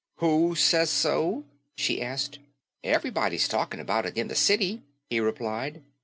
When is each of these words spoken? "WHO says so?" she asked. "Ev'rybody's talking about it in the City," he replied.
"WHO 0.15 0.55
says 0.55 0.89
so?" 0.89 1.43
she 1.75 2.01
asked. 2.01 2.39
"Ev'rybody's 2.83 3.47
talking 3.47 3.79
about 3.79 4.07
it 4.07 4.17
in 4.17 4.29
the 4.29 4.35
City," 4.35 4.81
he 5.11 5.19
replied. 5.19 5.83